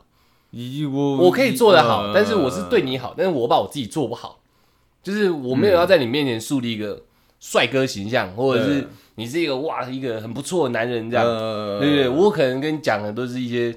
[0.52, 4.40] 咦我我可以做得好，呃但是我是对你好，但是我把我自己做不好，
[5.04, 7.04] 就是我没有要在你面前树立一个
[7.40, 12.10] 帅哥形象，或者是你是一个哇一个很不错的男人这样，呃对不对？
[12.10, 13.74] 我可能跟你讲的都是一些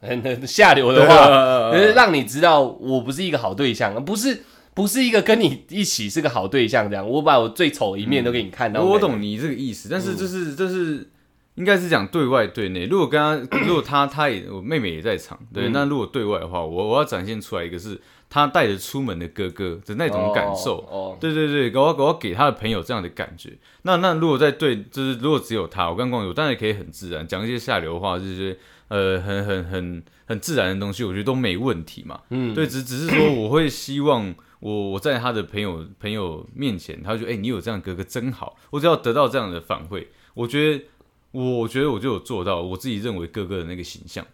[0.00, 4.42] 很很下流的话，让你知道我不是一个好对象，不是
[4.76, 8.82] 不是一个跟你一起是个好对象这样，我把我最丑的一面都给你看到。
[8.82, 11.08] 我懂你这个意思，但是嗯这是就是
[11.54, 12.84] 应该是讲对外对内。
[12.84, 20.80] 如果跟他， 如果他他也我妹妹也在场，对，嗯那如果对外的话，我我要展现出来一个是他带着出门的哥哥的那种感受。
[20.90, 23.54] 哦，哦对对对，我要我要给他的朋友这样的感觉。
[23.82, 28.58] 那那如果在对，就是如果只有他，我刚刚有，当然也可以很自然讲一些下流话，就是
[28.88, 32.20] 呃很很很很自然的东西，我觉得都没问题嘛。
[32.28, 40.84] 嗯，对，只只是说我会希望我我在他的朋友朋友面前，他就觉得哎、你有这样哥哥真好，我只要得到这样的反馈，我觉得
[41.32, 44.26] 我我觉得我就有做到我自己认为哥哥的那个形象。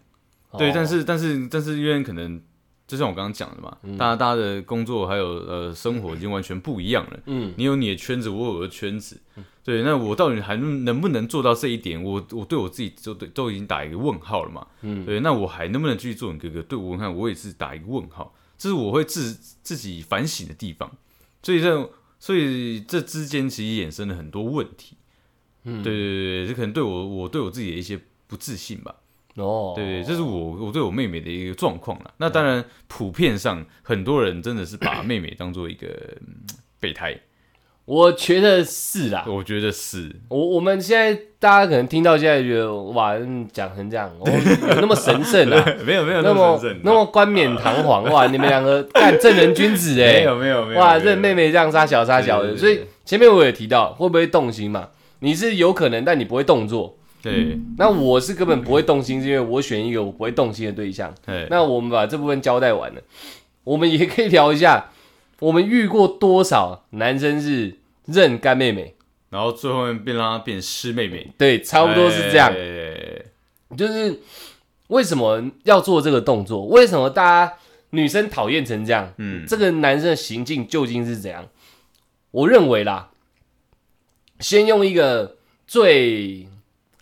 [0.57, 2.41] 对，但哦是但是但是因为可能
[2.87, 7.19] 就像我刚刚讲的嘛，嗯大家大家的工作还有呃生活已经完全不一样了。
[7.25, 9.19] 嗯你有你的圈子，我有我的圈子，
[9.63, 12.01] 对，那我到底还能能不能做到这一点？
[12.01, 16.61] 我我对我自己就对都已经打一个问号了嘛，嗯对，那我还能不能继续做你哥哥？
[16.61, 18.33] 对我看我也是打一个问号，
[18.63, 20.89] 这是我会自自己反省的地方，
[21.41, 24.95] 所以这所以这之间其实衍生了很多问题，
[25.65, 25.83] 嗯。
[25.83, 28.95] 对对对对，这可能对我我对我自己的一些不自信吧，
[29.35, 32.13] 哦，对对，这是我我对我妹妹的一个状况了。
[32.19, 35.87] 那当然，普遍上很多人真的是把妹妹当做一个、
[36.21, 36.45] 嗯
[36.79, 37.19] 备胎，
[37.85, 39.25] 我觉得是啦。
[39.27, 44.31] 我觉得是，我我们现在大家可能听到现在觉得哇，嗯讲成这样，哦，
[44.69, 54.89] 有那么神圣啊， 没有没有那么么神圣那么冠冕堂皇哇，你们两个干正人君子 哎、没有没有没有哇，认妹妹这样杀小杀小的，所以前面我也提到会不会动心嘛？
[55.19, 56.97] 你是有可能，但你不会动作。
[57.21, 57.57] 对。
[57.77, 61.13] 那我是根本不会动心，是因为我选一个我不会动心的对象。
[61.25, 61.47] 对。
[61.49, 63.01] 那我们把这部分交代完了，
[63.63, 64.91] 我们也可以聊一下，
[65.43, 68.95] 我们遇过多少男生是认干妹妹？
[69.29, 72.49] 然后最后面变让她变师妹妹，对，差不多是这样。
[72.49, 73.25] 哎
[73.75, 74.19] 就是
[74.87, 76.67] 为什么要做这个动作？
[76.67, 77.53] 为什么大家
[77.89, 79.11] 女生讨厌成这样？
[79.17, 81.47] 嗯，这个男生的行径究竟是怎样？
[82.31, 83.09] 我认为啦，
[84.39, 86.47] 先用一个最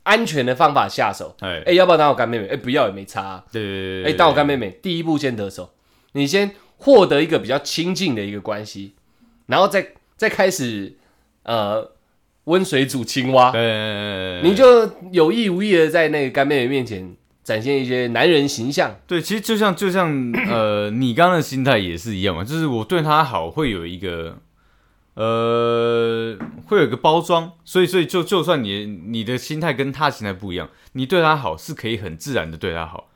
[0.03, 1.35] 安全的方法下手。
[1.41, 2.47] 哎哎、要不要当我干妹妹？
[2.47, 3.45] 哎、不要也没差、啊。
[3.51, 5.73] 对对哎、对，当我干妹妹，第一步先得手，
[6.13, 8.95] 你先获得一个比较亲近的一个关系，
[9.45, 10.97] 然后再再开始
[11.43, 11.91] 呃
[12.45, 18.99] 温水煮青蛙，对，你就有意无意的在那个干妹妹面前展现一些男人形象。
[19.05, 20.09] 对，其实就像就像
[20.49, 24.39] 呃， 你刚刚的心态也是一样嘛，就是我对他好会有一个
[25.13, 33.09] 呃，会有一个包装，所以所以就就算你你的心态跟他心态不一样，你对他好是可以很自然的对他好，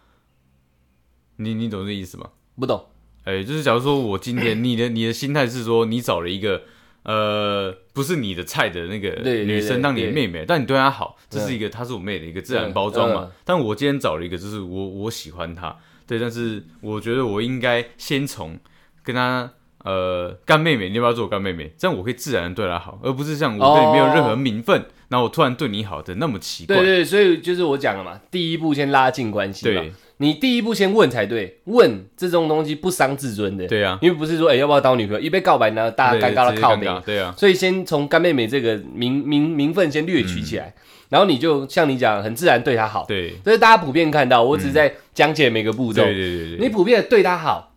[1.37, 2.29] 你你懂这意思吗？
[2.59, 2.85] 不懂？
[3.25, 6.61] 哎、就是假如说我今天你的你的心态是说你找了一个
[7.03, 13.31] 呃不是你的菜的那个女生当你的对妹妹，但你对她好，这是一个她是我妹的一个自然包装嘛。
[13.43, 18.59] 但我今天找了一个就是我我喜欢她，对，但是我觉得我应该先从
[19.03, 19.49] 跟她
[19.83, 21.73] 呃干妹妹，你要不要做我干妹妹？
[21.77, 26.77] 这样我可以自然的对她好，而不是像我对你没有任何名分，然后我突然对你好的那么奇怪。
[26.77, 29.91] 对对，所以就是我讲了嘛，第一步先拉近关系嘛对。
[30.17, 33.67] 你第一步先问才对，问这种东西不伤自尊的。
[33.67, 36.81] 对啊，因为不是说哎、要不要当女朋友，一被告白呢，大家尴尬对到靠背。
[36.81, 40.73] 直接尴尬对啊，所以先从干妹妹这个名名名分先掠取起来，
[41.09, 43.05] 然后你就像你讲，很自然对她好。
[43.07, 43.33] 对。
[43.43, 46.03] 这是大家普遍看到，我只是在讲解每个步骤。
[46.03, 47.73] 对对对对，你普遍的对她好，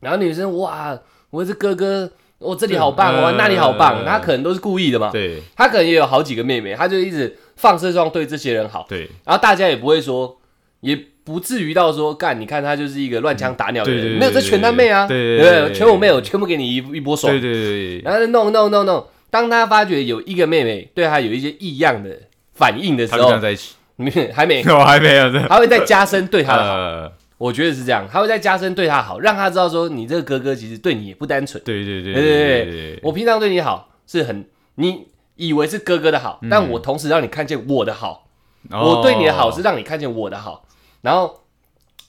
[0.00, 0.98] 然后女生哇，
[1.30, 4.04] 我是哥哥，我这里好棒，对哇那里好棒，嗯。
[4.04, 5.10] 她可能都是故意的嘛。
[5.10, 5.40] 对。
[5.56, 9.08] 她可能也有好几个妹妹，她就一直放射状对这些人好，对。
[9.24, 10.39] 然后大家也不会说，
[10.80, 17.32] 也不至于到说干，你看他就是一个乱枪打鸟的人，没有这全他妹啊，对全我妹，我全部给你一一波爽。
[17.32, 17.40] 对。
[17.40, 22.10] 对对对，然后弄弄弄弄，当他发觉有一个妹妹对他有一些异样的
[22.54, 23.74] 反应的时候他们在一起，
[24.32, 25.38] 还没，我 还没有这。
[25.46, 26.74] 他会再加深对他的好。
[26.74, 31.62] 呃，我觉得是这样，他会再加深对他好，让他知道说你这个哥哥其实对你也不单纯。
[31.64, 34.44] 对对对对对对我平常对你好是很，
[34.76, 38.26] 你以为是哥哥的好，但我同时让你看见我的好，
[38.70, 38.96] 哦。
[38.96, 40.64] 我对你的好是让你看见我的好，
[41.02, 41.40] 然后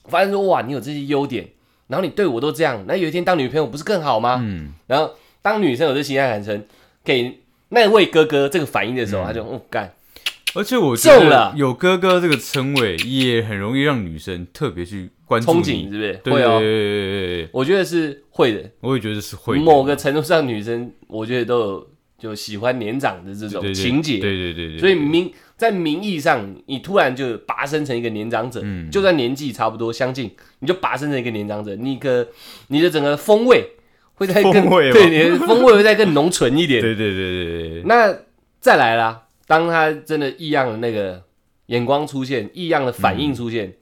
[0.04, 1.48] 发现说哇，你有这些优点，
[1.88, 4.40] 然后你对我都这样，那有一天当女朋友不是更好吗？
[4.42, 6.66] 嗯，然后当女生有这情感产生
[7.04, 9.92] 给那位哥哥这个反应的时候，嗯他就哦干，
[10.54, 15.90] 而且我觉中了得有哥哥这个称谓，也很容易让女生特别去关注憧憬你。
[15.90, 16.20] 是不是？
[16.22, 18.70] 对会哦，对对对对对，我觉得是会的。
[18.80, 21.88] 我也觉得是会的某个程度上，女生我觉得都有
[22.22, 24.18] 就喜欢年长的这种情节。
[24.18, 28.88] 对对对对，所以名在名义上，你突然就拔升成一个年长者，嗯。
[28.88, 30.30] 就算年纪差不多相近，
[30.60, 32.28] 你就拔升成一个年长者，你个
[32.68, 33.70] 你的整个风味
[34.14, 36.78] 会再更对你的风味会再更浓醇一点。
[36.82, 38.16] 对对对对对，那
[38.60, 41.24] 再来啦，当他真的异样的那个
[41.66, 43.74] 眼光出现，异样的反应出现，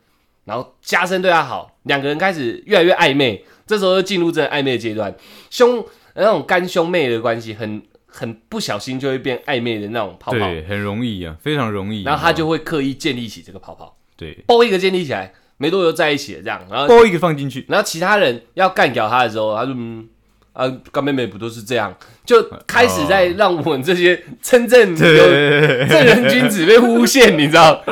[0.46, 5.14] 然后加深对他好，两个人开始越来越暧昧，这时候就进入这暧昧的阶段，
[5.50, 10.38] 兄那种干兄妹的关系很很不小心就会变暧昧的那种泡泡。
[10.38, 12.02] 对，很容易啊，非常容易。
[12.02, 20.08] 然后他就会刻意建立起这个泡泡，对包一个建立起来，没多久在一起了这样，然后包一个放进去，然后其他人要干掉他的时候，他就嗯
[20.52, 27.82] 啊干妹妹不都是这样，就开始在让我们这些真正有正人君子被诬陷，你知道？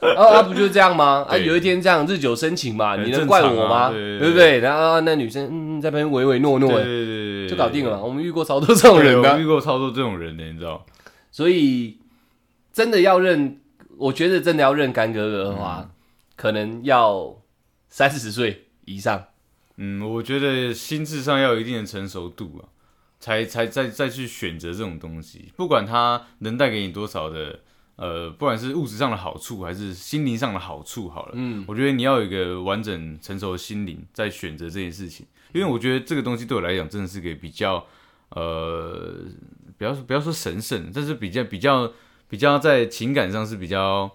[0.00, 1.24] 然 后啊不就是这样吗？
[1.28, 3.90] 啊有一天这样日久生情嘛，你能怪我吗？
[3.90, 4.58] 对不对？
[4.58, 7.06] 然后啊那女生嗯嗯在旁边唯唯诺诺，对对
[7.46, 8.02] 对，就搞定了嘛。
[8.02, 10.84] 我们遇过超多这种人的遇，过超多这种人的，你知道？
[11.30, 11.98] 所以
[12.72, 13.58] 真的要认，
[13.98, 15.90] 我觉得真的要认干哥哥的话，嗯
[16.36, 17.36] 可能要
[17.88, 19.24] 三四十岁以上。
[19.76, 22.68] 嗯，我觉得心智上要有一定的成熟度啊，
[23.18, 27.60] 才才再再去选择这种东西，不管它能带给你多少的
[27.96, 37.86] 呃，不管是物质上的好处还是心灵上的好处，好了，嗯，我觉得你要有一个完整成熟的心灵在选择这件事情，因为我觉得这个东西对我来讲真的是个比较
[38.30, 39.16] 呃，
[39.76, 41.92] 不要说不要说神圣，但是比较比较
[42.28, 44.10] 比较在情感上是比较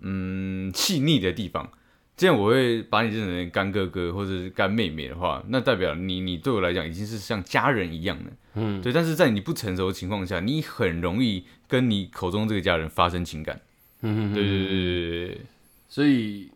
[0.00, 1.70] 嗯细腻的地方。
[2.18, 8.92] 这样我会把你认成干哥哥或者是干妹妹的话，那代表你你对我来讲已经是像家人一样的，嗯，对。
[8.92, 13.60] 但是在你不成熟的情况下，你很容易跟你口中这个家人发生情感，
[14.02, 15.40] 嗯对对对对对对，
[15.88, 16.50] 所以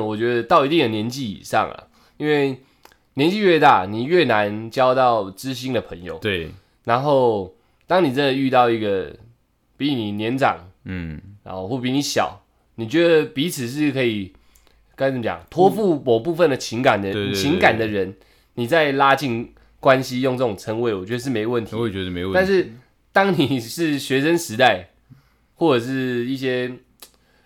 [0.00, 2.56] 我觉得到一定的年纪以上啊，因为
[3.14, 6.16] 年纪越大，你越难交到知心的朋友。
[6.18, 6.52] 对，
[6.84, 7.56] 然后，
[7.88, 9.16] 当你真的遇到一个
[9.76, 12.44] 比你年长，嗯，然后或比你小，
[12.76, 14.32] 你觉得彼此是可以
[14.98, 18.12] 该怎么讲，托付某部分的情感的情感的人，
[18.54, 21.76] 你再拉近关系，用这种称谓，我觉得是没问题。
[21.76, 22.34] 我也觉得没问题。
[22.34, 22.72] 但是
[23.12, 24.88] 当你是学生时代，
[25.54, 26.72] 或者是一些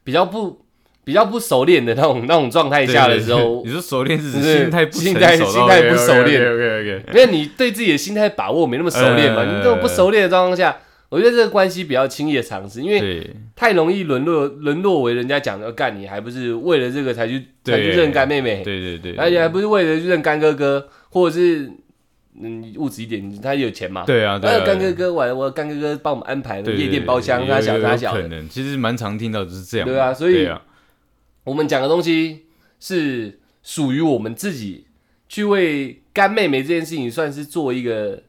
[0.02, 0.64] 比较不
[1.04, 10.78] 比较不熟练的那种那种状态下的时候你，说熟练是指心态不心态心态不熟练 OK OK，因为你对自己的心态把握没那么熟练嘛，呃你这种不熟练的状况下，
[11.12, 17.96] 我觉得这个关系比较轻易的尝试，因为太容易沦落沦落为人家讲的干你，还不是为了这个才去才去对。
[17.96, 21.70] 认干妹妹，对对对，而且还不是为了去认干哥哥，或者是
[22.40, 30.62] 嗯物质一点，他有钱嘛，对啊对啊，呃干哥哥完了，我干哥哥帮我们安排对夜店包厢，他小他小的，可能，其实蛮常听到就是这样，对啊所以啊。
[31.44, 32.46] 我们讲的东西
[32.81, 34.87] 是属于我们自己
[35.29, 38.22] 去为干妹妹这件事情，算是做一个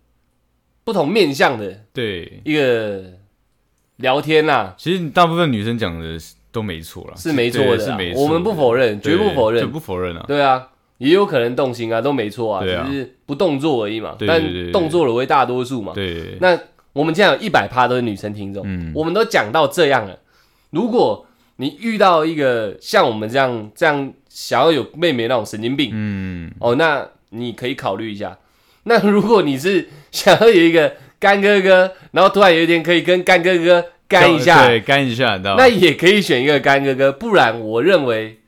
[0.84, 3.04] 不同面向的对，一个
[3.98, 6.18] 聊天啦、其实大部分女生讲的
[6.52, 9.62] 都没错啦，是没错的是没错，我们不否认，对绝不否认。
[9.62, 10.68] 绝，不否认啊，对啊，
[10.98, 14.16] 也有可能动心啊，都没错啊，只是不动作而已嘛。
[14.20, 14.42] 但
[14.72, 15.94] 动作了为大多数嘛。
[15.94, 16.60] 对，那
[16.92, 20.20] 我们现在有一百趴都是女生听众，嗯，我们都讲到这样了。
[20.72, 28.38] 如果你遇到一个像我们这样这样想要有妹妹那种神经病，嗯，哦，那你可以考虑一下。
[28.86, 35.64] 那如果你是想要有一个干哥哥，然后突然有一天可以跟干哥哥干一下，对，干一下，你知道吗？
[35.64, 38.40] 那也可以选一个干哥哥，不然我认为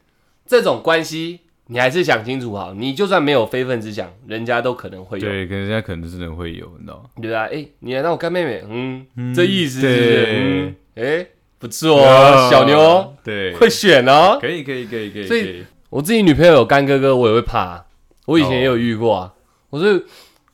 [0.45, 7.09] 这种关系你还是想清楚好，你就算没有非分之想，人家都可能会有，对，跟人家可能真的会有，你知道吗？
[7.21, 7.47] 对啊？
[7.51, 11.25] 哎、你来当我干妹妹，嗯，嗯这意思是哎、
[11.57, 14.37] 不错哦，小牛哦对，会选哦。
[14.39, 17.85] 可以可以可以可以，所以我自己女朋友有干哥哥，我也会怕，
[18.25, 19.31] 我以前也有遇过啊。
[19.71, 19.99] 我说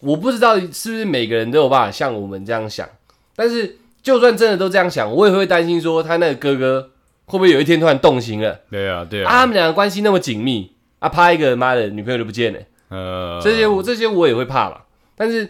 [0.02, 2.88] 我不知道是不是每个人都有办法像我们这样想，
[3.36, 6.90] 但是就算真的都这样想，我也会担心说他那个哥哥
[7.26, 8.60] 会不会有一天突然动心了。
[8.70, 12.60] 对啊对啊，啊，他们两个关系那么紧密，啊，啪一个妈的女朋友就不见了，
[12.90, 14.78] 呃，这些我这些我也会怕嘛。
[15.16, 15.48] 但是，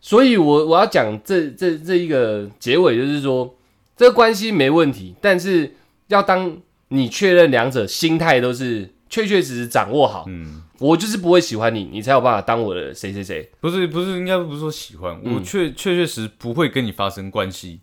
[0.00, 3.56] 所以我我要讲这这这一个结尾，就是说
[3.96, 5.72] 这个关系没问题，但是
[6.08, 6.56] 要当
[6.88, 10.63] 你确认两者心态都是确确实实掌握好，嗯。
[10.78, 13.48] 我就是不会喜欢你，你才有办法当我的谁谁谁。
[13.60, 17.80] 不是不是，应该不是说喜欢，嗯我确确确实不会跟你发生关系，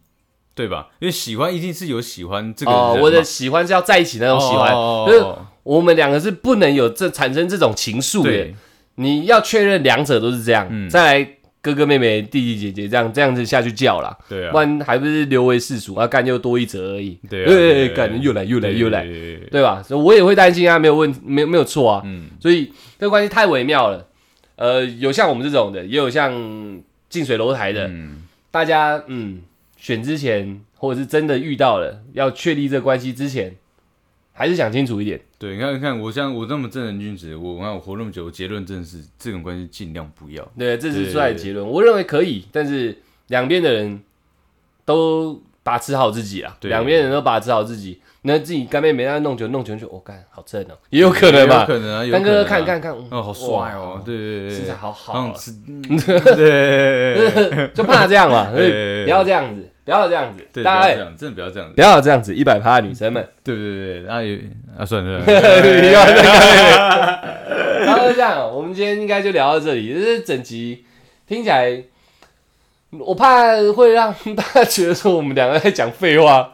[0.54, 0.90] 对吧？
[1.00, 5.26] 因为喜欢一定是有喜欢这个人嘛、哦，我的喜欢是要在一起那种喜欢，哦就是
[5.64, 8.30] 我们两个是不能有这产生这种情愫的。
[8.30, 8.56] 对，
[8.96, 14.52] 你要确认两者都是这样，嗯再来哥哥妹妹、弟弟姐姐这样这样子下去叫啦，对啊。
[14.52, 17.20] 不，然还不是流为世俗啊，干又多一折而已。
[17.30, 19.04] 对啊，对对啊干又来又来又来，
[19.52, 19.84] 对吧？
[19.84, 24.08] 所以我也会担心啊，没有问没有没有错啊，嗯，所以这个关系太微妙了。
[24.56, 26.34] 呃，有像我们这种的，也有像
[27.10, 29.42] 近水楼台的，嗯，大家嗯
[29.78, 33.56] 选之前，或者是真的遇到了，要确立这关系之前，
[34.42, 35.22] 还是想清楚一点。
[35.38, 40.44] 对，你看，你看，我像我那么正人君子，我看我活那么久，结论真的是这种关系尽量不要。
[40.58, 41.64] 对，这是对出来的结论。
[41.64, 44.02] 我认为可以，但是两边的人
[44.84, 48.02] 都把持好自己啊，对两边人都把持好自己。
[48.24, 51.68] 那自己干妹妹那弄久弄久就，我、哦、干好正哦，也有可能吧有。
[51.68, 55.36] 可能啊，有干哥可能啊看看看，哦，好帅哦，对对对，身材好好
[56.36, 61.76] 对， 就怕这样嘛，所以不要这样子，不要这样子，对，大家不要这样，真的不要这样子。
[61.76, 64.40] 不要这样子，一百趴的女生们，对对对，那也
[64.78, 65.20] 啊，算了。
[67.84, 69.94] 然后就这样哦，我们今天应该就聊到这里。
[69.94, 70.86] 就是整集
[71.28, 71.84] 听起来，
[72.92, 76.54] 我怕会让大家觉得说我们两个在讲废话。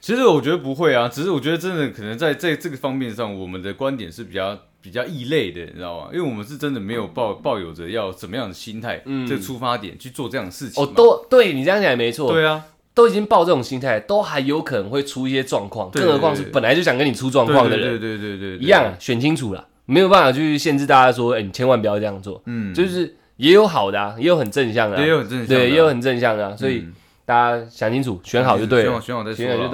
[0.00, 6.08] 其实我觉得不会啊，只是我觉得真的可能在在这个方面上，我们的观点是比较比较异类的，你知道吗？
[6.12, 10.92] 因为我们是真的没有抱抱有着要怎么样的心态，嗯这个出发点去做这样的事情哦，嘛。
[10.94, 12.64] 都对你这样讲也没错，对啊，
[12.98, 18.58] 都已经抱这种心态，都还有可能会出一些状况，对更何况是本来就想跟你出状况的对人，对对对对，对。
[18.58, 26.92] 一样啊，，选清楚了，没有办法去限制大家说，哎，你千万不要这样做，嗯，就是也有好的啊，也有很正向的啊，也有很正向对，也有很正向的啊，所以嗯
[27.24, 28.86] 大家想清楚，选好就对了。
[28.86, 29.00] 选好。
[29.00, 29.68] 选好再说选好就啦，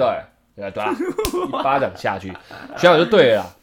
[0.55, 2.31] 对了，对一巴掌下去，
[2.77, 3.37] 选好就对了。
[3.37, 3.55] 啦。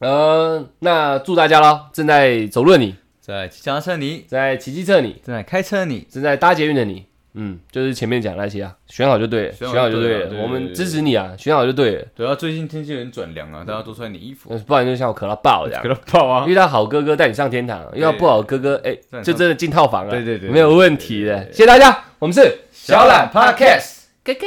[0.00, 7.04] 呃，那祝大家喽，正在走路的你，在骑脚踏车你，在骑机车的你，正在开车你，正在搭捷运的你，
[7.38, 15.88] 嗯，就是前面讲那些啊，选好就对了，选选好就对了，对我们支持你啊，选好就对了，对啊，最近天气很转凉啊，大家多穿点衣服，呃不然就像我渴到爆这样可。
[15.88, 21.44] 能爆啊，遇到好哥哥带你上天堂，遇到不好哥哥，哎，就真的进套房了，对对对没有问题的。
[21.52, 24.46] 谢谢大家，我们是小懒 Podcast，哥哥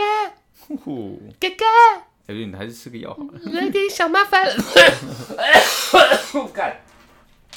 [0.83, 1.65] 呼哥哥。
[2.27, 3.39] 小俊，你还是吃个药好了。
[3.43, 4.45] 有一点小麻烦。
[6.53, 6.81] 干。